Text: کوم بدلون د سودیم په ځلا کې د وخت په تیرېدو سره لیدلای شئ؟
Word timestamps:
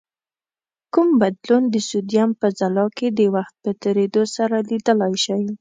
کوم 0.93 1.07
بدلون 1.21 1.63
د 1.73 1.75
سودیم 1.89 2.29
په 2.41 2.47
ځلا 2.59 2.85
کې 2.97 3.07
د 3.17 3.19
وخت 3.35 3.55
په 3.63 3.71
تیرېدو 3.81 4.23
سره 4.35 4.55
لیدلای 4.69 5.13
شئ؟ 5.23 5.41